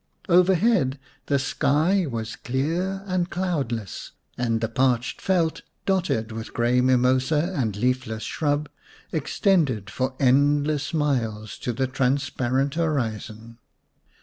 Overhead 0.27 0.97
the 1.27 1.37
sky 1.37 2.07
was 2.07 2.35
clear 2.35 3.03
and 3.05 3.29
cloudless, 3.29 4.13
and 4.35 4.59
the 4.59 4.67
parched 4.67 5.21
veld, 5.21 5.61
dotted 5.85 6.31
with 6.31 6.55
grey 6.55 6.81
mimosa 6.81 7.53
and 7.55 7.75
leafless 7.75 8.23
shrub, 8.23 8.67
extended 9.11 9.91
for 9.91 10.15
endless 10.19 10.91
miles 10.91 11.55
to 11.59 11.71
the 11.71 11.85
transparent 11.85 12.73
horizon. 12.73 13.59